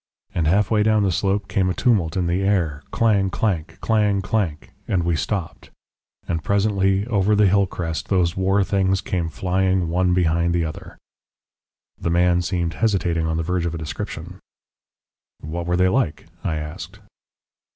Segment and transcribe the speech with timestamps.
[0.33, 4.71] And halfway down the slope came a tumult in the air, clang clank, clang clank,
[4.87, 5.69] and we stopped,
[6.27, 10.97] and presently over the hill crest those war things came flying one behind the other."
[11.99, 14.39] The man seemed hesitating on the verge of a description.
[15.39, 16.99] "What were they like?" I asked.